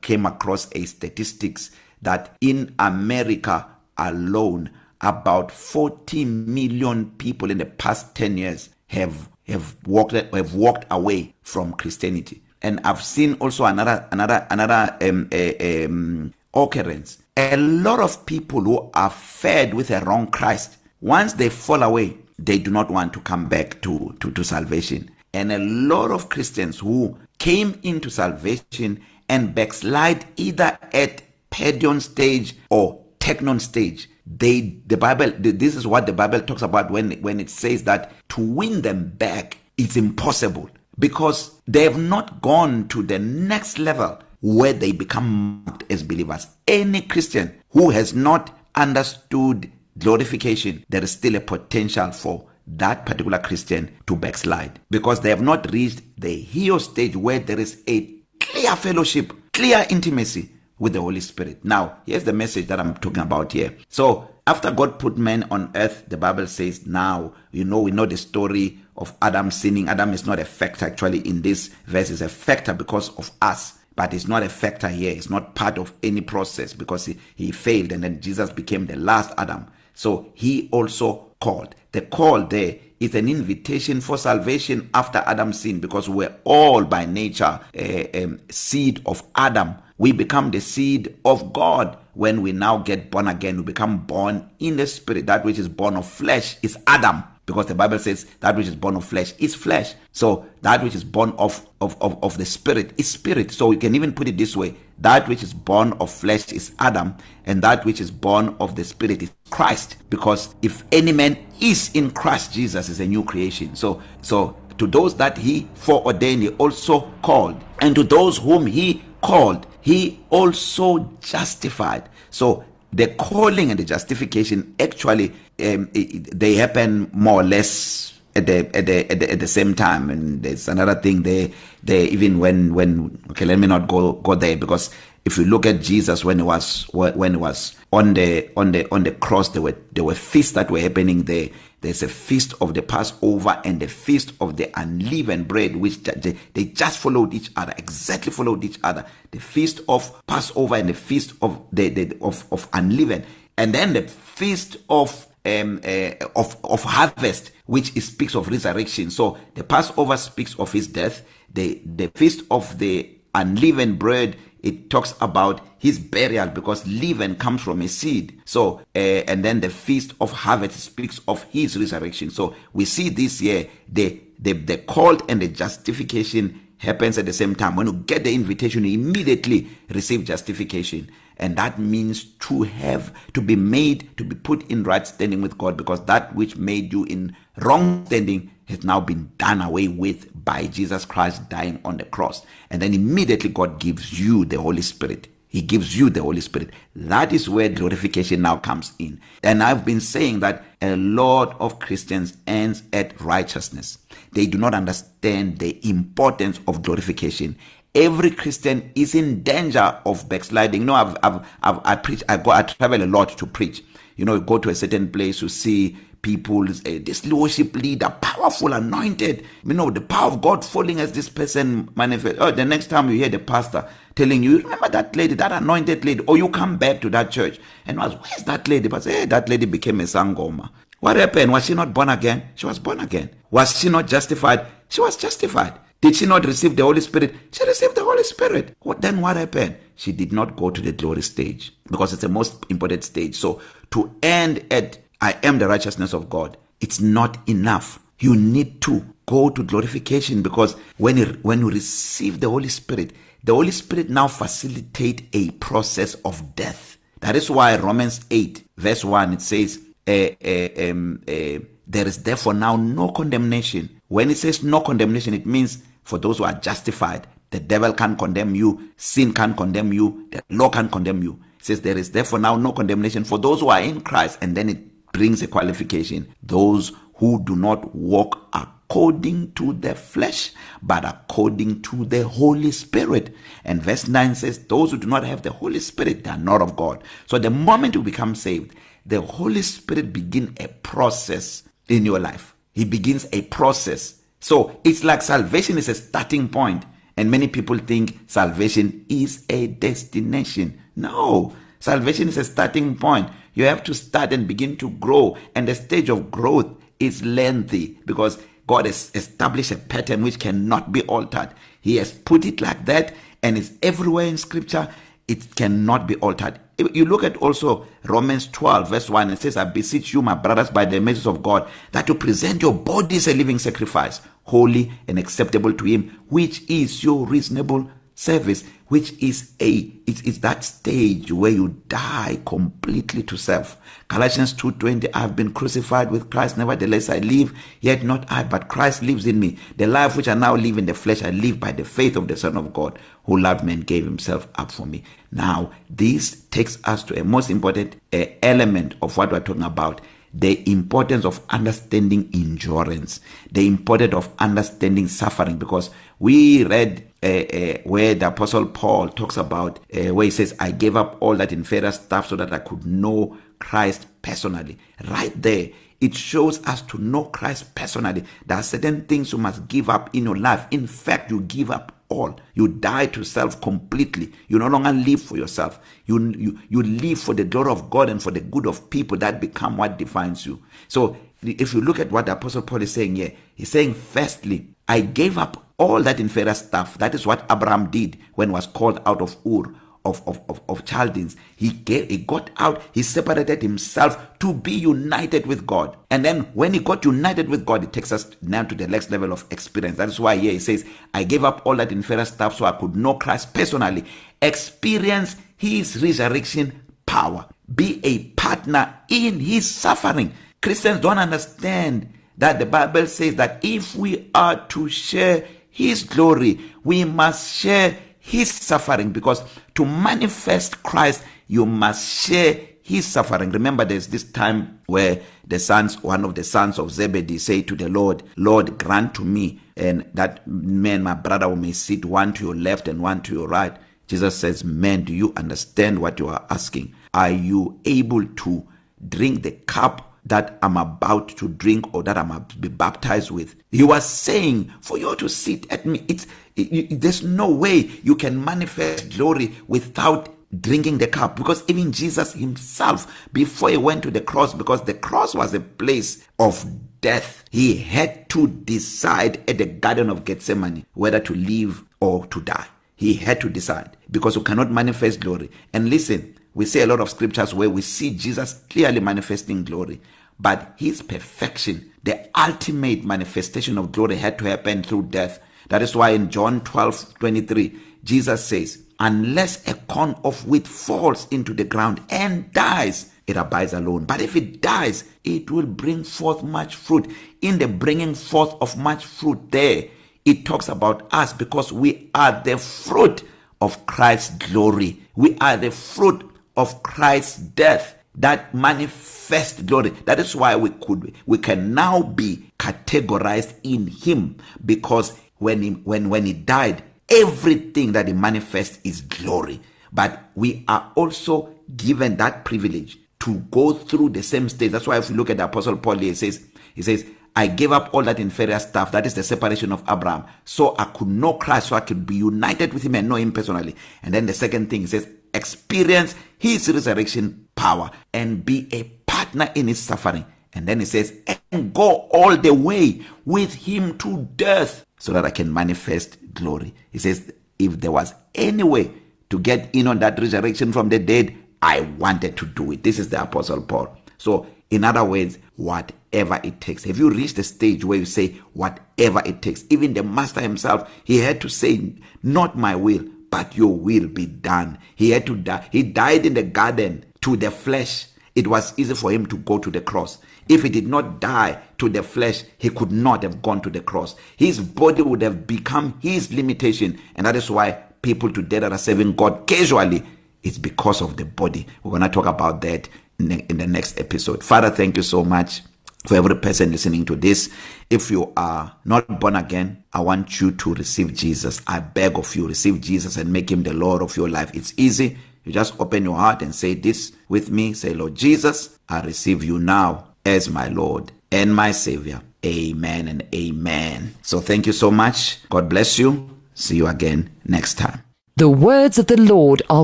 came 0.01 0.25
across 0.25 0.67
a 0.73 0.85
statistics 0.85 1.71
that 2.01 2.35
in 2.41 2.75
America 2.77 3.67
alone 3.97 4.71
about 5.01 5.51
40 5.51 6.25
million 6.25 7.11
people 7.11 7.51
in 7.51 7.57
the 7.57 7.65
past 7.65 8.15
10 8.15 8.37
years 8.37 8.69
have 8.87 9.29
have 9.47 9.75
walked 9.85 10.13
have 10.13 10.53
walked 10.53 10.85
away 10.89 11.35
from 11.43 11.73
Christianity. 11.73 12.41
And 12.61 12.79
I've 12.83 13.03
seen 13.03 13.35
also 13.35 13.65
another 13.65 14.07
another 14.11 14.47
another 14.49 14.97
um, 15.01 15.29
uh, 15.31 15.85
um 15.85 16.33
occurrence. 16.53 17.19
A 17.37 17.57
lot 17.57 17.99
of 17.99 18.25
people 18.25 18.61
who 18.61 18.89
are 18.93 19.09
fed 19.09 19.73
with 19.73 19.91
a 19.91 19.99
wrong 20.01 20.27
Christ 20.27 20.77
once 21.01 21.33
they 21.33 21.49
fall 21.49 21.83
away 21.83 22.17
they 22.37 22.57
do 22.57 22.71
not 22.71 22.89
want 22.91 23.13
to 23.13 23.19
come 23.21 23.47
back 23.47 23.81
to 23.81 24.15
to 24.19 24.31
to 24.31 24.43
salvation. 24.43 25.09
And 25.33 25.51
a 25.51 25.59
lot 25.59 26.11
of 26.11 26.29
Christians 26.29 26.79
who 26.79 27.17
came 27.39 27.79
into 27.83 28.09
salvation 28.09 29.01
and 29.27 29.53
backslide 29.55 30.25
either 30.37 30.77
at 30.93 31.23
pedion 31.51 32.01
stage 32.01 32.55
or 32.69 33.03
teknon 33.19 33.59
stage 33.59 34.09
they 34.25 34.79
the 34.87 34.97
bible 34.97 35.31
this 35.37 35.75
is 35.75 35.85
what 35.85 36.07
the 36.07 36.13
bible 36.13 36.39
talks 36.39 36.63
about 36.63 36.89
when 36.89 37.11
when 37.21 37.39
it 37.39 37.49
says 37.49 37.83
that 37.83 38.11
to 38.27 38.41
win 38.41 38.81
them 38.81 39.09
back 39.17 39.57
it's 39.77 39.95
impossible 39.95 40.69
because 40.97 41.59
they 41.67 41.83
have 41.83 41.97
not 41.97 42.41
gone 42.41 42.87
to 42.87 43.03
the 43.03 43.19
next 43.19 43.77
level 43.79 44.19
where 44.41 44.73
they 44.73 44.91
become 44.91 45.65
as 45.89 46.03
believers. 46.03 46.47
Any 46.67 47.01
christian 47.01 47.53
who 47.71 47.89
has 47.89 48.13
not 48.13 48.57
understood 48.75 49.71
glorification 49.97 50.85
there 50.89 51.03
is 51.03 51.11
still 51.11 51.35
a 51.35 51.39
potential 51.39 52.11
for 52.11 52.45
that 52.67 53.05
particular 53.05 53.37
christian 53.37 53.89
to 54.07 54.15
backslide 54.15 54.79
because 54.89 55.21
they 55.21 55.29
have 55.29 55.41
not 55.41 55.71
reached 55.71 56.01
the 56.19 56.35
hero 56.41 56.77
stage 56.79 57.15
where 57.15 57.39
there 57.39 57.59
is 57.59 57.81
a 57.87 58.13
clear 58.39 58.75
fellowship 58.75 59.31
clear 59.53 59.85
intimacy 59.89 60.49
with 60.79 60.93
the 60.93 61.01
Holy 61.01 61.19
Spirit. 61.21 61.63
Now, 61.63 61.97
here's 62.05 62.23
the 62.23 62.33
message 62.33 62.67
that 62.67 62.79
I'm 62.79 62.95
talking 62.95 63.23
about 63.23 63.51
here. 63.53 63.75
So, 63.89 64.29
after 64.47 64.71
God 64.71 64.99
put 64.99 65.17
man 65.17 65.47
on 65.49 65.71
earth, 65.75 66.05
the 66.07 66.17
Bible 66.17 66.45
says 66.47 66.85
now, 66.85 67.33
you 67.51 67.65
know, 67.65 67.79
we 67.79 67.91
know 67.91 68.05
the 68.05 68.17
story 68.17 68.79
of 68.97 69.15
Adam 69.21 69.49
sinning. 69.49 69.89
Adam 69.89 70.13
is 70.13 70.25
not 70.25 70.39
a 70.39 70.45
factor 70.45 70.85
actually 70.85 71.19
in 71.27 71.41
this 71.41 71.69
verse, 71.85 72.09
is 72.09 72.21
a 72.21 72.29
factor 72.29 72.73
because 72.73 73.09
of 73.17 73.31
us. 73.41 73.79
But 73.95 74.13
it's 74.13 74.27
not 74.27 74.43
a 74.43 74.49
factor 74.49 74.89
here. 74.89 75.13
It's 75.15 75.29
not 75.29 75.55
part 75.55 75.77
of 75.77 75.93
any 76.03 76.21
process 76.21 76.73
because 76.73 77.05
he, 77.05 77.17
he 77.35 77.51
failed 77.51 77.91
and 77.91 78.03
then 78.03 78.19
Jesus 78.19 78.49
became 78.51 78.85
the 78.85 78.97
last 78.97 79.33
Adam. 79.37 79.67
So 79.93 80.31
he 80.33 80.69
also 80.71 81.31
called. 81.39 81.75
The 81.93 82.01
call 82.01 82.43
there 82.43 82.75
is 82.99 83.15
an 83.15 83.29
invitation 83.29 84.01
for 84.01 84.17
salvation 84.17 84.89
after 84.93 85.19
Adam's 85.25 85.61
sin 85.61 85.79
because 85.79 86.09
we're 86.09 86.35
all 86.43 86.83
by 86.83 87.05
nature 87.05 87.59
a, 87.73 88.23
a 88.23 88.37
seed 88.51 89.01
of 89.05 89.23
Adam 89.35 89.75
we 89.97 90.11
become 90.11 90.51
the 90.51 90.59
seed 90.59 91.17
of 91.23 91.53
God 91.53 91.97
when 92.13 92.41
we 92.41 92.51
now 92.51 92.77
get 92.77 93.11
born 93.11 93.27
again. 93.27 93.57
We 93.57 93.63
become 93.63 93.99
born 94.05 94.49
in 94.59 94.77
the 94.77 94.87
spirit. 94.87 95.25
That 95.27 95.45
which 95.45 95.57
is 95.57 95.69
born 95.69 95.95
of 95.95 96.07
flesh 96.07 96.57
is 96.61 96.77
Adam. 96.87 97.23
Because 97.45 97.67
the 97.67 97.75
bible 97.75 97.99
says 97.99 98.25
that 98.39 98.55
which 98.55 98.65
is 98.65 98.75
born 98.75 98.95
of 98.95 99.05
flesh 99.05 99.33
is 99.37 99.53
flesh. 99.53 99.93
So 100.11 100.47
that 100.63 100.83
which 100.83 100.95
is 100.95 101.03
born 101.03 101.31
of 101.37 101.67
of 101.79 101.95
of, 102.01 102.21
of 102.23 102.37
the 102.37 102.45
spirit 102.45 102.93
is 102.97 103.07
spirit. 103.07 103.51
So 103.51 103.71
you 103.71 103.77
can 103.77 103.93
even 103.93 104.13
put 104.13 104.27
it 104.27 104.37
this 104.37 104.57
way. 104.57 104.75
That 104.99 105.27
which 105.27 105.43
is 105.43 105.53
born 105.53 105.93
of 105.93 106.09
flesh 106.09 106.51
is 106.51 106.73
Adam 106.79 107.15
and 107.45 107.61
that 107.61 107.85
which 107.85 108.01
is 108.01 108.09
born 108.09 108.55
of 108.59 108.75
the 108.75 108.83
spirit 108.83 109.21
is 109.21 109.31
Christ. 109.51 109.97
Because 110.09 110.55
if 110.63 110.83
any 110.91 111.11
man 111.11 111.37
is 111.61 111.91
in 111.93 112.09
Christ 112.11 112.51
Jesus 112.53 112.89
is 112.89 112.99
a 112.99 113.05
new 113.05 113.23
creation. 113.23 113.75
So 113.75 114.01
so 114.23 114.57
to 114.79 114.87
those 114.87 115.15
that 115.17 115.37
he 115.37 115.67
foreordained 115.75 116.41
he 116.41 116.49
also 116.49 117.11
called. 117.21 117.63
And 117.79 117.93
to 117.93 118.03
those 118.03 118.39
whom 118.39 118.65
he 118.65 119.03
called 119.21 119.67
he 119.85 120.19
also 120.31 121.13
justified. 121.21 122.09
So 122.31 122.65
the 122.91 123.07
calling 123.21 123.69
and 123.69 123.79
the 123.79 123.85
justification 123.85 124.73
actually 124.79 125.31
um, 125.61 125.89
they 125.93 126.55
happen 126.55 127.07
more 127.13 127.41
or 127.41 127.43
less 127.43 128.17
at 128.35 128.47
the 128.47 128.65
at 128.75 128.87
the 128.87 129.11
at 129.11 129.19
the, 129.19 129.31
at 129.31 129.39
the 129.39 129.47
same 129.47 129.75
time. 129.75 130.09
And 130.09 130.41
there's 130.41 130.67
another 130.67 130.95
thing 130.95 131.21
they 131.21 131.53
they 131.83 132.05
even 132.05 132.39
when 132.39 132.73
when 132.73 133.13
okay 133.29 133.45
let 133.45 133.59
me 133.59 133.67
not 133.67 133.87
go 133.87 134.13
go 134.25 134.33
there 134.33 134.57
because 134.57 134.89
if 135.25 135.39
you 135.39 135.45
look 135.45 135.65
at 135.65 135.81
Jesus 135.81 136.23
when 136.23 136.37
he 136.37 136.43
was 136.43 136.83
when 136.93 137.31
he 137.31 137.37
was 137.37 137.75
on 137.91 138.13
the 138.13 138.49
on 138.55 138.71
the 138.71 138.87
on 138.93 139.03
the 139.03 139.11
cross 139.11 139.49
there 139.49 139.61
were 139.61 139.75
there 139.91 140.03
were 140.03 140.15
feasts 140.15 140.53
that 140.53 140.69
were 140.69 140.79
happening 140.79 141.23
there. 141.23 141.49
There's 141.81 142.01
a 142.01 142.07
feast 142.07 142.53
of 142.61 142.73
the 142.73 142.81
passover 142.81 143.61
and 143.63 143.79
the 143.79 143.87
feast 143.87 144.33
of 144.41 144.57
the 144.57 144.71
unleavened 144.79 145.47
bread 145.47 145.75
which 145.75 146.01
they, 146.01 146.35
they 146.53 146.65
just 146.65 146.97
followed 146.97 147.33
each 147.33 147.51
other 147.55 147.73
exactly 147.77 148.31
followed 148.31 148.63
each 148.63 148.79
other. 148.83 149.05
The 149.31 149.39
feast 149.39 149.81
of 149.87 150.25
passover 150.25 150.75
and 150.75 150.89
the 150.89 150.95
feast 150.95 151.33
of 151.41 151.61
the, 151.71 151.89
the 151.89 152.17
of 152.21 152.45
of 152.51 152.67
unleavened. 152.73 153.25
And 153.57 153.73
then 153.73 153.93
the 153.93 154.03
feast 154.03 154.77
of 154.89 155.27
um 155.45 155.81
uh, 155.83 156.11
of 156.35 156.55
of 156.63 156.83
harvest 156.83 157.51
which 157.65 157.93
speaks 158.01 158.35
of 158.35 158.47
resurrection. 158.47 159.09
So 159.09 159.37
the 159.55 159.63
passover 159.63 160.17
speaks 160.17 160.55
of 160.59 160.71
his 160.71 160.87
death. 160.87 161.23
The 161.51 161.81
the 161.85 162.11
feast 162.15 162.43
of 162.51 162.77
the 162.77 163.11
unleavened 163.33 163.99
bread 163.99 164.37
it 164.65 164.89
talks 164.89 165.13
about 165.21 165.61
his 165.77 165.99
burial 165.99 166.47
because 166.47 166.85
leaven 166.87 167.35
comes 167.35 167.61
from 167.61 167.81
a 167.81 167.87
seed. 167.87 168.41
So 168.45 168.81
uh, 168.95 168.99
and 169.29 169.45
then 169.45 169.61
the 169.61 169.69
feast 169.69 170.13
of 170.19 170.31
harvest 170.31 170.79
speaks 170.79 171.21
of 171.27 171.43
his 171.43 171.77
resurrection. 171.77 172.31
So 172.31 172.55
we 172.73 172.83
see 172.85 173.09
this 173.09 173.39
year 173.41 173.69
the 173.87 174.19
the 174.39 174.53
the 174.53 174.77
call 174.79 175.17
and 175.29 175.41
the 175.41 175.47
justification 175.47 176.59
happens 176.79 177.17
at 177.17 177.27
the 177.27 177.33
same 177.33 177.55
time. 177.55 177.75
When 177.75 177.87
you 177.87 177.93
get 177.93 178.23
the 178.23 178.33
invitation 178.33 178.83
you 178.83 178.99
immediately 178.99 179.69
receive 179.89 180.25
justification. 180.25 181.09
And 181.37 181.57
that 181.57 181.77
means 181.77 182.23
to 182.23 182.63
have 182.63 183.13
to 183.33 183.41
be 183.41 183.57
made 183.57 184.17
to 184.17 184.23
be 184.23 184.35
put 184.35 184.65
in 184.71 184.83
right 184.83 185.05
standing 185.05 185.41
with 185.41 185.57
God 185.57 185.75
because 185.75 186.05
that 186.05 186.33
which 186.33 186.55
made 186.55 186.93
you 186.93 187.03
in 187.03 187.35
wrong 187.57 188.05
standing 188.05 188.51
has 188.65 188.83
now 188.83 188.99
been 188.99 189.31
done 189.37 189.61
away 189.61 189.87
with 189.87 190.29
by 190.43 190.67
Jesus 190.67 191.05
Christ 191.05 191.49
dying 191.49 191.79
on 191.85 191.97
the 191.97 192.05
cross. 192.05 192.45
And 192.69 192.81
then 192.81 192.93
immediately 192.93 193.49
God 193.49 193.79
gives 193.79 194.19
you 194.19 194.45
the 194.45 194.59
Holy 194.59 194.81
Spirit. 194.81 195.27
He 195.47 195.61
gives 195.61 195.97
you 195.97 196.09
the 196.09 196.21
Holy 196.21 196.41
Spirit. 196.41 196.71
That 196.95 197.31
is 197.31 197.49
where 197.49 197.69
glorification 197.69 198.41
now 198.41 198.57
comes 198.57 198.91
in. 198.99 199.21
And 199.41 199.63
I've 199.63 199.85
been 199.85 200.01
saying 200.01 200.41
that 200.41 200.65
a 200.81 200.97
lot 200.97 201.55
of 201.61 201.79
Christians 201.79 202.35
ends 202.45 202.83
at 202.91 203.19
righteousness. 203.21 203.97
They 204.33 204.47
do 204.47 204.57
not 204.57 204.73
understand 204.73 205.59
the 205.59 205.79
importance 205.87 206.59
of 206.67 206.83
glorification 206.83 207.55
every 207.95 208.29
christian 208.29 208.91
is 208.95 209.15
in 209.15 209.41
danger 209.41 209.99
of 210.05 210.27
backsliding. 210.29 210.81
You 210.81 210.85
know 210.87 210.93
i've 210.95 211.17
i've, 211.23 211.47
I've 211.63 211.79
i 211.85 211.95
preach 211.95 212.23
i 212.29 212.37
go 212.37 212.51
i 212.51 212.61
travel 212.61 213.01
a 213.01 213.05
lot 213.07 213.37
to 213.37 213.47
preach. 213.47 213.83
You 214.17 214.25
know 214.25 214.35
you 214.35 214.41
go 214.41 214.57
to 214.57 214.69
a 214.69 214.75
certain 214.75 215.09
place 215.11 215.41
you 215.41 215.49
see 215.49 215.97
people 216.21 216.63
uh, 216.69 216.73
this 216.83 217.25
worship 217.25 217.75
leader 217.75 218.09
powerful 218.21 218.73
anointed. 218.73 219.45
You 219.63 219.73
know 219.73 219.89
the 219.89 220.01
power 220.01 220.31
of 220.31 220.41
god 220.41 220.65
falling 220.65 220.99
as 220.99 221.13
this 221.13 221.29
person 221.29 221.89
manifest 221.95 222.35
oh 222.39 222.51
the 222.51 222.65
next 222.65 222.87
time 222.87 223.09
you 223.09 223.17
hear 223.17 223.29
the 223.29 223.39
pastor 223.39 223.87
telling 224.15 224.43
you 224.43 224.59
remember 224.59 224.89
that 224.89 225.15
lady 225.15 225.35
that 225.35 225.51
anointed 225.51 226.03
lady 226.03 226.21
or 226.27 226.37
you 226.37 226.49
come 226.49 226.77
back 226.77 227.01
to 227.01 227.09
that 227.11 227.31
church 227.31 227.59
and 227.85 227.97
was 227.97 228.13
where's 228.15 228.43
that 228.43 228.67
lady? 228.67 228.87
But 228.89 229.05
hey 229.05 229.25
that 229.25 229.47
lady 229.49 229.65
became 229.65 230.01
a 230.01 230.03
sangoma. 230.03 230.69
What 230.99 231.17
happened? 231.17 231.51
Was 231.51 231.65
she 231.65 231.73
not 231.75 231.93
born 231.93 232.09
again? 232.09 232.49
She 232.55 232.65
was 232.65 232.79
born 232.79 232.99
again. 232.99 233.29
Was 233.51 233.79
she 233.79 233.89
not 233.89 234.07
justified? 234.07 234.65
She 234.89 235.01
was 235.01 235.15
justified. 235.17 235.73
Did 236.05 236.15
she 236.15 236.27
not 236.27 236.45
receive 236.45 236.75
the 236.75 236.83
Holy 236.83 237.01
Spirit? 237.01 237.33
She 237.51 237.65
received 237.65 237.95
the 237.95 238.03
Holy 238.03 238.23
Spirit. 238.23 238.77
What 238.81 239.01
then 239.01 239.21
what 239.21 239.37
happened? 239.37 239.77
She 239.95 240.11
did 240.11 240.31
not 240.31 240.55
go 240.55 240.69
to 240.69 240.79
the 240.79 240.91
glory 240.91 241.23
stage 241.23 241.73
because 241.89 242.13
it's 242.13 242.21
the 242.21 242.29
most 242.29 242.63
important 242.69 243.03
stage. 243.03 243.33
So 243.33 243.59
to 243.89 244.13
end 244.21 244.71
at 244.71 244.99
I 245.19 245.35
am 245.41 245.57
the 245.57 245.67
righteousness 245.67 246.13
of 246.13 246.29
God, 246.29 246.57
it's 246.79 246.99
not 247.01 247.39
enough. 247.49 247.97
You 248.19 248.35
need 248.35 248.81
to 248.81 249.03
go 249.25 249.49
to 249.49 249.63
glorification 249.63 250.43
because 250.43 250.73
when 250.97 251.17
you 251.17 251.39
when 251.41 251.61
you 251.61 251.71
receive 251.71 252.39
the 252.39 252.51
Holy 252.51 252.69
Spirit, 252.69 253.11
the 253.43 253.55
Holy 253.55 253.71
Spirit 253.71 254.07
now 254.07 254.27
facilitate 254.27 255.27
a 255.33 255.49
process 255.53 256.13
of 256.23 256.55
death. 256.55 256.99
That 257.21 257.35
is 257.35 257.49
why 257.49 257.77
Romans 257.77 258.23
8 258.29 258.63
verse 258.77 259.03
1 259.03 259.33
it 259.33 259.41
says 259.41 259.79
uh, 260.07 260.11
uh, 260.11 260.91
um, 260.91 261.23
uh, 261.27 261.65
there 261.87 262.07
is 262.07 262.21
therefore 262.21 262.53
now 262.53 262.75
no 262.75 263.09
condemnation. 263.09 263.89
When 264.07 264.29
it 264.29 264.37
says 264.37 264.63
no 264.63 264.81
condemnation 264.81 265.33
it 265.33 265.47
means 265.47 265.81
for 266.05 266.17
those 266.17 266.37
who 266.37 266.45
are 266.45 266.53
justified. 266.53 267.27
The 267.49 267.59
devil 267.59 267.93
can 267.93 268.15
condemn 268.15 268.55
you, 268.55 268.91
sin 268.95 269.33
can 269.33 269.55
condemn 269.55 269.91
you, 269.91 270.27
the 270.31 270.41
law 270.49 270.69
can 270.69 270.87
condemn 270.87 271.21
you. 271.21 271.39
It 271.59 271.65
says 271.65 271.81
there 271.81 271.97
is 271.97 272.11
therefore 272.11 272.39
now 272.39 272.55
no 272.55 272.71
condemnation 272.71 273.23
for 273.23 273.37
those 273.37 273.59
who 273.59 273.69
are 273.69 273.81
in 273.81 274.01
Christ 274.01 274.37
and 274.41 274.55
then 274.55 274.69
it 274.69 275.11
brings 275.11 275.41
a 275.41 275.47
qualification. 275.47 276.33
Those 276.43 276.91
who 277.15 277.43
do 277.43 277.55
not 277.55 277.95
walk 277.95 278.49
according 278.53 279.53
to 279.53 279.73
the 279.73 279.95
flesh 279.95 280.51
but 280.81 281.05
according 281.05 281.81
to 281.83 282.05
the 282.05 282.27
Holy 282.27 282.71
Spirit. 282.71 283.35
And 283.63 283.81
verse 283.81 284.07
9 284.07 284.35
says 284.35 284.65
those 284.65 284.91
who 284.91 284.97
do 284.97 285.07
not 285.07 285.23
have 285.23 285.41
the 285.41 285.51
Holy 285.51 285.79
Spirit 285.79 286.23
they 286.23 286.29
are 286.29 286.37
not 286.37 286.61
of 286.61 286.75
God. 286.75 287.03
So 287.25 287.39
the 287.39 287.49
moment 287.49 287.95
you 287.95 288.03
become 288.03 288.35
saved, 288.35 288.75
the 289.05 289.21
Holy 289.21 289.61
Spirit 289.61 290.13
begin 290.13 290.53
a 290.59 290.67
process 290.67 291.63
in 291.87 292.05
your 292.05 292.19
life. 292.19 292.55
He 292.73 292.85
begins 292.85 293.27
a 293.31 293.43
process 293.43 294.15
So 294.45 294.79
it's 294.83 295.03
like 295.03 295.23
salvation 295.23 295.79
is 295.79 295.89
a 295.89 295.95
starting 295.95 296.49
point 296.49 296.85
and 297.17 297.31
many 297.31 297.47
people 297.47 297.79
think 297.79 298.19
salvation 298.27 299.05
is 299.09 299.43
a 299.49 299.65
destination. 299.67 300.79
No, 300.95 301.55
Salvation 301.85 302.27
is 302.27 302.37
a 302.37 302.43
starting 302.43 302.95
point. 302.95 303.29
You 303.53 303.65
have 303.65 303.83
to 303.83 303.93
start 303.93 304.33
and 304.33 304.47
begin 304.47 304.75
to 304.77 304.89
grow. 304.89 305.37
And 305.53 305.67
the 305.67 305.75
stage 305.75 306.09
of 306.09 306.31
growth 306.31 306.67
is 306.99 307.23
lengthy 307.23 307.99
because 308.05 308.41
God 308.65 308.87
has 308.87 309.11
established 309.13 309.69
a 309.69 309.77
pattern 309.77 310.23
which 310.23 310.39
cannot 310.39 310.91
be 310.91 311.03
altered. 311.03 311.49
He 311.81 311.97
has 311.97 312.11
put 312.11 312.43
it 312.43 312.59
like 312.59 312.85
that 312.85 313.13
and 313.43 313.55
it's 313.55 313.73
everywhere 313.83 314.25
in 314.25 314.37
scripture. 314.37 314.89
It 315.27 315.55
cannot 315.55 316.07
be 316.07 316.15
altered. 316.15 316.59
You 316.79 317.05
look 317.05 317.23
at 317.23 317.37
also 317.37 317.85
Romans 318.03 318.47
12 318.47 318.89
verse 318.89 319.09
1 319.09 319.29
it 319.29 319.39
says 319.39 319.55
I 319.55 319.65
beseech 319.65 320.11
you 320.11 320.23
my 320.23 320.33
brothers 320.33 320.71
by 320.71 320.85
the 320.85 320.99
mercies 320.99 321.27
of 321.27 321.43
God 321.43 321.69
that 321.91 322.09
you 322.09 322.15
present 322.15 322.63
your 322.63 322.73
bodies 322.73 323.27
a 323.27 323.33
living 323.33 323.59
sacrifice 323.59 324.21
holy 324.45 324.91
and 325.07 325.19
acceptable 325.19 325.73
to 325.73 325.85
him 325.85 326.19
which 326.29 326.67
is 326.69 327.03
your 327.03 327.25
reasonable 327.25 327.89
service 328.15 328.63
which 328.87 329.13
is 329.21 329.51
a 329.61 329.91
it's, 330.05 330.21
it's 330.21 330.37
that 330.39 330.63
stage 330.63 331.31
where 331.31 331.51
you 331.51 331.69
die 331.87 332.39
completely 332.45 333.23
to 333.23 333.35
self. 333.35 333.77
Galatians 334.07 334.53
2:20 334.53 335.09
i've 335.13 335.35
been 335.35 335.51
crucified 335.51 336.11
with 336.11 336.29
christ 336.29 336.57
nevertheless 336.57 337.09
i 337.09 337.17
live 337.19 337.53
yet 337.81 338.03
not 338.03 338.31
i 338.31 338.43
but 338.43 338.67
christ 338.67 339.01
lives 339.01 339.25
in 339.25 339.39
me. 339.39 339.57
The 339.77 339.87
life 339.87 340.15
which 340.15 340.27
i 340.27 340.33
now 340.33 340.55
live 340.55 340.77
in 340.77 340.85
the 340.85 340.93
flesh 340.93 341.23
i 341.23 341.31
live 341.31 341.59
by 341.59 341.71
the 341.71 341.83
faith 341.83 342.15
of 342.15 342.27
the 342.27 342.37
son 342.37 342.57
of 342.57 342.73
god 342.73 342.99
who 343.25 343.39
loved 343.39 343.63
me 343.63 343.73
and 343.73 343.87
gave 343.87 344.05
himself 344.05 344.47
up 344.55 344.71
for 344.71 344.85
me. 344.85 345.03
Now 345.31 345.71
this 345.89 346.43
takes 346.51 346.77
us 346.85 347.03
to 347.05 347.19
a 347.19 347.23
most 347.23 347.49
important 347.49 347.95
uh, 348.13 348.25
element 348.43 348.95
of 349.01 349.17
what 349.17 349.31
we're 349.31 349.39
talking 349.39 349.63
about 349.63 350.01
the 350.37 350.69
importance 350.69 351.25
of 351.25 351.39
understanding 351.49 352.29
endurance 352.33 353.21
the 353.51 353.65
importance 353.65 354.13
of 354.13 354.29
understanding 354.39 355.07
suffering 355.07 355.57
because 355.57 355.89
we 356.19 356.63
read 356.65 357.07
uh, 357.23 357.27
uh, 357.27 357.77
where 357.85 358.13
the 358.13 358.27
apostle 358.27 358.65
paul 358.65 359.07
talks 359.09 359.37
about 359.37 359.79
uh, 359.95 360.13
where 360.13 360.25
he 360.25 360.31
says 360.31 360.53
i 360.59 360.71
gave 360.71 360.95
up 360.95 361.17
all 361.21 361.35
that 361.35 361.51
inferior 361.51 361.91
stuff 361.91 362.27
so 362.27 362.35
that 362.35 362.51
i 362.51 362.59
could 362.59 362.85
know 362.85 363.37
christ 363.59 364.07
personally. 364.21 364.77
Right 365.07 365.33
there 365.41 365.69
it 366.01 366.13
shows 366.13 366.63
us 366.65 366.81
to 366.83 366.97
know 366.97 367.25
christ 367.25 367.73
personally 367.73 368.23
there 368.45 368.57
are 368.57 368.63
certain 368.63 369.05
things 369.05 369.31
you 369.31 369.37
must 369.37 369.67
give 369.67 369.89
up 369.89 370.13
in 370.13 370.25
your 370.25 370.37
life. 370.37 370.67
In 370.71 370.87
fact 370.87 371.31
you 371.31 371.41
give 371.41 371.71
up 371.71 371.94
all. 372.09 372.39
You 372.53 372.67
die 372.67 373.07
to 373.07 373.23
self 373.23 373.61
completely. 373.61 374.31
You 374.47 374.59
no 374.59 374.67
longer 374.67 374.91
live 374.93 375.21
for 375.21 375.37
yourself. 375.37 375.79
You 376.05 376.31
you 376.37 376.59
you 376.69 376.83
live 376.83 377.19
for 377.19 377.33
the 377.33 377.43
glory 377.43 377.71
of 377.71 377.89
God 377.89 378.09
and 378.09 378.21
for 378.21 378.31
the 378.31 378.41
good 378.41 378.67
of 378.67 378.89
people 378.89 379.17
that 379.17 379.41
become 379.41 379.77
what 379.77 379.97
defines 379.97 380.45
you. 380.45 380.61
So 380.87 381.17
if 381.41 381.73
you 381.73 381.81
look 381.81 381.99
at 381.99 382.11
what 382.11 382.25
the 382.25 382.33
apostle 382.33 382.61
Paul 382.63 382.81
is 382.81 382.93
saying 382.93 383.15
here 383.17 383.33
he's 383.53 383.69
saying 383.69 383.93
firstly 383.93 384.67
I 384.87 385.01
gave 385.01 385.37
up 385.37 385.65
all 385.77 386.01
that 386.03 386.19
inferior 386.19 386.53
stuff. 386.53 386.97
That 386.97 387.13
is 387.13 387.25
what 387.27 387.45
Abraham 387.51 387.89
did 387.91 388.17
when 388.35 388.51
was 388.51 388.67
called 388.67 389.01
out 389.05 389.21
of 389.21 389.35
Ur. 389.45 389.73
Of 390.05 390.25
of 390.27 390.39
of, 390.49 390.61
of 390.69 390.85
Chaldeans. 390.85 391.35
He 391.55 391.69
gave 391.69 392.09
he 392.09 392.17
got 392.17 392.49
out 392.57 392.81
he 392.93 393.03
separated 393.03 393.61
himself 393.61 394.17
to 394.39 394.53
be 394.53 394.71
united 394.71 395.45
with 395.45 395.65
God. 395.65 395.97
And 396.11 396.23
then 396.23 396.41
when 396.53 396.73
he 396.73 396.79
got 396.79 397.03
united 397.03 397.49
with 397.49 397.65
God 397.65 397.83
it 397.83 397.93
takes 397.93 398.11
us 398.11 398.29
now 398.41 398.63
to 398.63 398.75
the 398.75 398.87
next 398.87 399.11
level 399.11 399.33
of 399.33 399.45
experience. 399.51 399.97
That 399.97 400.09
is 400.09 400.19
why 400.19 400.37
here 400.37 400.51
he 400.51 400.59
says 400.59 400.85
I 401.13 401.23
gave 401.23 401.43
up 401.43 401.61
all 401.65 401.75
that 401.77 401.91
inferior 401.91 402.25
stuff 402.25 402.55
so 402.55 402.65
I 402.65 402.71
could 402.73 402.95
know 402.95 403.15
Christ 403.15 403.53
personally. 403.53 404.05
Experience 404.41 405.35
his 405.57 406.01
resurrection 406.01 406.81
power. 407.05 407.45
Be 407.73 407.99
a 408.03 408.25
partner 408.35 408.99
in 409.09 409.39
his 409.39 409.69
suffering. 409.69 410.33
Christians 410.61 411.01
don't 411.01 411.17
understand 411.17 412.11
that 412.37 412.59
the 412.59 412.65
Bible 412.65 413.07
says 413.07 413.35
that 413.35 413.59
if 413.63 413.95
we 413.95 414.29
are 414.35 414.67
to 414.67 414.89
share 414.89 415.47
his 415.69 416.03
glory 416.03 416.57
we 416.85 417.03
must 417.03 417.53
share 417.53 417.97
his 418.25 418.51
suffering 418.51 419.11
because 419.11 419.43
to 419.75 419.85
manifest 419.85 420.81
Christ 420.81 421.23
you 421.47 421.63
must 421.67 422.25
share 422.25 422.59
his 422.81 423.05
suffering. 423.05 423.51
Remember 423.51 423.85
there's 423.85 424.07
this 424.07 424.23
time 424.23 424.79
where 424.87 425.21
the 425.45 425.59
sons 425.59 426.01
one 426.01 426.25
of 426.25 426.33
the 426.33 426.43
sons 426.43 426.79
of 426.79 426.91
Zebedee 426.91 427.37
say 427.37 427.61
to 427.61 427.75
the 427.75 427.87
Lord 427.87 428.23
Lord 428.35 428.79
grant 428.79 429.13
to 429.15 429.21
me 429.23 429.61
and 429.77 430.09
that 430.15 430.45
man 430.47 431.03
my 431.03 431.13
brother 431.13 431.55
may 431.55 431.71
sit 431.71 432.03
one 432.03 432.33
to 432.33 432.45
your 432.45 432.55
left 432.55 432.87
and 432.87 432.99
one 432.99 433.21
to 433.23 433.33
your 433.35 433.47
right. 433.47 433.77
Jesus 434.07 434.35
says 434.35 434.63
man 434.63 435.03
do 435.03 435.13
you 435.13 435.31
understand 435.37 435.99
what 435.99 436.19
you 436.19 436.27
are 436.27 436.47
asking? 436.49 436.95
Are 437.13 437.29
you 437.29 437.79
able 437.85 438.25
to 438.25 438.67
drink 439.07 439.43
the 439.43 439.51
cup 439.51 440.15
that 440.25 440.57
I'm 440.63 440.77
about 440.77 441.29
to 441.37 441.47
drink 441.47 441.93
or 441.93 442.01
that 442.03 442.17
I'm 442.17 442.31
about 442.31 442.49
to 442.49 442.57
be 442.57 442.67
baptized 442.67 443.29
with. 443.31 443.55
He 443.71 443.83
was 443.83 444.07
saying, 444.07 444.73
for 444.81 444.97
you 444.97 445.15
to 445.17 445.29
sit 445.29 445.71
at 445.71 445.85
me, 445.85 446.03
it's 446.07 446.23
it, 446.23 446.29
it, 446.29 446.33
there's 446.55 447.23
no 447.23 447.49
way 447.49 447.89
you 448.03 448.15
can 448.15 448.43
manifest 448.43 449.09
glory 449.09 449.53
without 449.67 450.29
drinking 450.61 450.99
the 450.99 451.07
cup 451.07 451.35
because 451.35 451.63
even 451.67 451.91
Jesus 451.91 452.33
himself 452.33 453.27
before 453.33 453.69
he 453.69 453.77
went 453.77 454.03
to 454.03 454.11
the 454.11 454.21
cross 454.21 454.53
because 454.53 454.83
the 454.83 454.93
cross 454.93 455.35
was 455.35 455.53
a 455.53 455.59
place 455.59 456.25
of 456.39 456.65
death 457.01 457.43
he 457.51 457.75
had 457.75 458.29
to 458.29 458.47
decide 458.47 459.37
at 459.49 459.57
the 459.57 459.65
garden 459.65 460.09
of 460.09 460.23
Gethsemane 460.23 460.85
whether 460.93 461.19
to 461.19 461.35
live 461.35 461.83
or 461.99 462.25
to 462.27 462.39
die. 462.41 462.67
He 462.95 463.15
had 463.15 463.41
to 463.41 463.49
decide 463.49 463.97
because 464.09 464.37
you 464.37 464.43
cannot 464.43 464.71
manifest 464.71 465.19
glory. 465.19 465.51
And 465.73 465.89
listen 465.89 466.37
we 466.53 466.65
see 466.65 466.79
a 466.79 466.87
lot 466.87 467.01
of 467.01 467.09
scriptures 467.09 467.53
where 467.53 467.69
we 467.69 467.81
see 467.81 468.15
Jesus 468.15 468.63
clearly 468.69 469.01
manifesting 469.01 469.65
glory 469.65 469.99
but 470.39 470.73
his 470.77 471.01
perfection 471.01 471.91
the 472.05 472.29
ultimate 472.39 473.03
manifestation 473.03 473.77
of 473.77 473.91
glory 473.91 474.15
had 474.15 474.37
to 474.37 474.45
happen 474.45 474.83
through 474.83 475.07
death. 475.09 475.39
That 475.69 475.81
is 475.81 475.95
why 475.95 476.11
in 476.11 476.29
John 476.29 476.61
12:23 476.61 477.79
Jesus 478.03 478.45
says 478.45 478.83
unless 478.99 479.67
a 479.67 479.73
corn 479.73 480.15
of 480.23 480.47
wheat 480.47 480.67
falls 480.67 481.27
into 481.29 481.53
the 481.53 481.63
ground 481.63 482.01
and 482.09 482.51
dies 482.53 483.11
it 483.27 483.37
abides 483.37 483.73
alone. 483.73 484.05
But 484.05 484.21
if 484.21 484.35
it 484.35 484.61
dies 484.61 485.03
it 485.23 485.49
will 485.49 485.65
bring 485.65 486.03
forth 486.03 486.43
much 486.43 486.75
fruit. 486.75 487.11
In 487.41 487.57
the 487.57 487.67
bringing 487.67 488.13
forth 488.13 488.55
of 488.61 488.77
much 488.77 489.05
fruit 489.05 489.51
there 489.51 489.85
it 490.25 490.45
talks 490.45 490.69
about 490.69 491.07
us 491.11 491.33
because 491.33 491.71
we 491.71 492.09
are 492.15 492.41
the 492.43 492.57
fruit 492.57 493.23
of 493.61 493.85
Christ's 493.85 494.49
glory. 494.49 495.01
We 495.15 495.37
are 495.39 495.57
the 495.57 495.71
fruit 495.71 496.29
of 496.55 496.83
Christ's 496.83 497.37
death 497.37 497.95
that 498.17 498.53
manifest 498.53 499.65
glory. 499.65 499.89
That 500.05 500.19
is 500.19 500.35
why 500.35 500.55
we 500.55 500.69
could 500.69 501.13
we 501.25 501.37
can 501.37 501.73
now 501.73 502.01
be 502.01 502.51
categorized 502.59 503.55
in 503.63 503.87
him 503.87 504.37
because 504.65 505.19
when 505.37 505.61
he 505.61 505.71
when 505.71 506.09
when 506.09 506.25
he 506.25 506.33
died 506.33 506.83
everything 507.09 507.91
that 507.93 508.07
he 508.07 508.13
manifests 508.13 508.79
is 508.83 509.01
glory. 509.01 509.59
But 509.91 510.31
we 510.35 510.63
are 510.67 510.91
also 510.95 511.55
given 511.75 512.17
that 512.17 512.45
privilege 512.45 512.97
to 513.19 513.35
go 513.51 513.73
through 513.73 514.09
the 514.09 514.23
same 514.23 514.49
stage. 514.49 514.71
That's 514.71 514.87
why 514.87 514.97
if 514.97 515.09
you 515.09 515.15
look 515.15 515.29
at 515.29 515.37
the 515.37 515.45
apostle 515.45 515.77
paul 515.77 515.97
he 515.97 516.13
says 516.13 516.45
he 516.73 516.81
says 516.81 517.05
I 517.37 517.47
gave 517.47 517.73
up 517.73 517.93
all 517.93 518.01
that 518.03 518.19
inferior 518.19 518.59
stuff. 518.59 518.93
That 518.93 519.05
is 519.05 519.13
the 519.13 519.23
separation 519.23 519.73
of 519.73 519.83
Abraham. 519.89 520.23
So 520.45 520.73
I 520.79 520.85
could 520.85 521.09
know 521.09 521.33
Christ 521.33 521.67
so 521.67 521.75
I 521.75 521.81
could 521.81 522.05
be 522.05 522.15
united 522.15 522.73
with 522.73 522.83
him 522.83 522.95
and 522.95 523.09
know 523.09 523.15
him 523.15 523.33
personally. 523.33 523.75
And 524.03 524.13
then 524.13 524.25
the 524.25 524.33
second 524.33 524.69
thing 524.69 524.81
he 524.81 524.87
says 524.87 525.07
experience 525.33 526.15
his 526.37 526.69
resurrection 526.69 527.47
power 527.55 527.91
and 528.13 528.45
be 528.45 528.69
a 528.71 528.83
partner 529.05 529.51
in 529.53 529.67
his 529.67 529.79
suffering. 529.79 530.25
And 530.55 530.67
then 530.67 530.79
he 530.79 530.85
says 530.85 531.13
and 531.51 531.73
go 531.73 532.07
all 532.11 532.35
the 532.35 532.53
way 532.53 533.01
with 533.25 533.53
him 533.53 533.97
to 533.99 534.27
death 534.35 534.85
so 534.97 535.11
that 535.13 535.25
I 535.25 535.29
can 535.29 535.53
manifest 535.53 536.17
glory. 536.33 536.73
He 536.91 536.97
says 536.97 537.31
if 537.59 537.79
there 537.79 537.91
was 537.91 538.13
any 538.33 538.63
way 538.63 538.91
to 539.29 539.39
get 539.39 539.69
in 539.73 539.87
on 539.87 539.99
that 539.99 540.19
resurrection 540.19 540.71
from 540.71 540.89
the 540.89 540.99
dead 540.99 541.35
I 541.61 541.81
wanted 541.81 542.37
to 542.37 542.45
do 542.45 542.71
it. 542.71 542.83
This 542.83 542.99
is 542.99 543.09
the 543.09 543.21
apostle 543.21 543.61
Paul. 543.61 543.95
So 544.17 544.47
in 544.69 544.83
other 544.83 545.03
words 545.03 545.37
whatever 545.57 546.39
it 546.43 546.61
takes. 546.61 546.83
Have 546.85 546.97
you 546.97 547.09
reached 547.09 547.35
the 547.35 547.43
stage 547.43 547.85
where 547.85 547.99
you 547.99 548.05
say 548.05 548.29
whatever 548.53 549.21
it 549.25 549.41
takes 549.41 549.65
even 549.69 549.93
the 549.93 550.03
master 550.03 550.41
himself 550.41 550.89
he 551.03 551.19
had 551.19 551.41
to 551.41 551.49
say 551.49 551.93
not 552.23 552.57
my 552.57 552.75
will 552.75 553.05
but 553.35 553.57
your 553.57 553.75
will 553.75 554.07
be 554.07 554.25
done. 554.25 554.77
He 554.95 555.09
had 555.09 555.25
to 555.25 555.35
die. 555.35 555.67
He 555.69 555.83
died 555.83 556.25
in 556.25 556.35
the 556.35 556.43
garden 556.43 557.03
to 557.19 557.35
the 557.35 557.51
flesh. 557.51 558.07
It 558.35 558.47
was 558.47 558.77
easy 558.77 558.93
for 558.93 559.11
him 559.11 559.25
to 559.27 559.37
go 559.37 559.57
to 559.57 559.71
the 559.71 559.81
cross. 559.81 560.19
If 560.49 560.63
he 560.63 560.69
did 560.69 560.87
not 560.87 561.19
die 561.21 561.59
to 561.77 561.89
the 561.89 562.03
flesh 562.03 562.43
he 562.57 562.69
could 562.69 562.91
not 562.91 563.23
have 563.23 563.41
gone 563.41 563.61
to 563.61 563.69
the 563.69 563.81
cross. 563.81 564.15
His 564.37 564.59
body 564.59 565.01
would 565.01 565.21
have 565.21 565.47
become 565.47 565.97
his 566.01 566.31
limitation 566.33 566.99
and 567.15 567.25
that 567.25 567.35
is 567.35 567.49
why 567.49 567.71
people 568.01 568.31
today 568.31 568.59
that 568.59 568.71
are 568.71 568.77
serving 568.77 569.15
God 569.15 569.47
casually 569.47 570.03
it's 570.43 570.59
because 570.59 571.01
of 571.01 571.17
the 571.17 571.25
body. 571.25 571.65
We're 571.81 571.89
going 571.91 572.03
to 572.03 572.09
talk 572.09 572.27
about 572.27 572.61
that 572.61 572.87
in 573.17 573.57
the 573.57 573.65
next 573.67 573.99
episode. 573.99 574.43
Father 574.43 574.69
thank 574.69 574.97
you 574.97 575.03
so 575.03 575.23
much 575.23 575.61
for 576.05 576.15
every 576.15 576.35
person 576.35 576.71
listening 576.71 577.05
to 577.05 577.15
this. 577.15 577.49
If 577.89 578.11
you 578.11 578.31
are 578.37 578.75
not 578.85 579.19
born 579.19 579.35
again 579.35 579.83
i 579.93 579.99
want 580.01 580.41
you 580.41 580.51
to 580.51 580.73
receive 580.73 581.13
jesus. 581.15 581.61
I 581.65 581.79
beg 581.79 582.17
of 582.17 582.35
you 582.35 582.47
receive 582.47 582.81
jesus 582.81 583.15
and 583.15 583.31
make 583.31 583.49
him 583.49 583.63
the 583.63 583.73
lord 583.73 584.01
of 584.01 584.15
your 584.17 584.29
life. 584.29 584.51
It's 584.53 584.73
easy. 584.77 585.17
You 585.45 585.53
just 585.53 585.79
open 585.79 586.03
your 586.03 586.15
heart 586.15 586.41
and 586.41 586.53
say 586.53 586.73
this 586.73 587.13
with 587.29 587.49
me. 587.49 587.73
Say 587.73 587.93
lord 587.93 588.15
jesus 588.15 588.77
i 588.89 588.99
receive 589.01 589.43
you 589.43 589.59
now 589.59 590.07
as 590.25 590.49
my 590.49 590.67
lord 590.67 591.11
and 591.31 591.55
my 591.55 591.71
savior. 591.71 592.21
Amen 592.45 593.07
and 593.07 593.23
amen. 593.33 594.15
So 594.21 594.39
thank 594.39 594.67
you 594.67 594.73
so 594.73 594.91
much. 594.91 595.47
God 595.49 595.67
bless 595.67 595.97
you. 595.97 596.29
See 596.53 596.77
you 596.77 596.87
again 596.87 597.29
next 597.45 597.75
time. 597.75 598.03
The 598.37 598.49
words 598.49 598.97
of 598.99 599.07
the 599.07 599.19
lord 599.19 599.61
are 599.69 599.83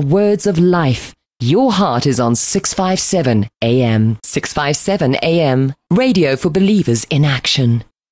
words 0.00 0.46
of 0.46 0.58
life. 0.58 1.14
Your 1.40 1.72
heart 1.72 2.06
is 2.06 2.20
on 2.20 2.36
657 2.36 3.48
AM. 3.62 4.18
657 4.22 5.16
AM. 5.16 5.74
Radio 5.90 6.36
for 6.36 6.50
believers 6.50 7.04
in 7.10 7.24
action. 7.24 7.82